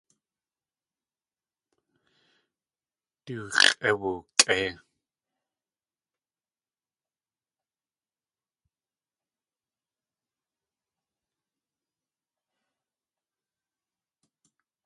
[3.25, 4.67] Du x̲ʼé wookʼéi.